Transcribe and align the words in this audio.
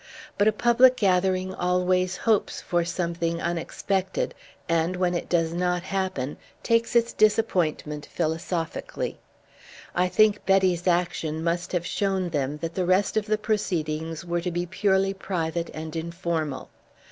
But 0.35 0.47
a 0.47 0.51
public 0.51 0.97
gathering 0.97 1.53
always 1.53 2.17
hopes 2.17 2.59
for 2.59 2.83
something 2.83 3.39
unexpected, 3.39 4.33
and, 4.67 4.95
when 4.95 5.13
it 5.13 5.29
does 5.29 5.53
not 5.53 5.83
happen, 5.83 6.37
takes 6.63 6.95
its 6.95 7.13
disappointment 7.13 8.07
philosophically. 8.07 9.19
I 9.93 10.07
think 10.07 10.43
Betty's 10.43 10.87
action 10.87 11.43
must 11.43 11.71
have 11.73 11.85
shown 11.85 12.29
them 12.29 12.57
that 12.63 12.73
the 12.73 12.85
rest 12.87 13.15
of 13.15 13.27
the 13.27 13.37
proceedings 13.37 14.25
were 14.25 14.41
to 14.41 14.49
be 14.49 14.65
purely 14.65 15.13
private 15.13 15.69
and 15.71 15.95
informal. 15.95 16.71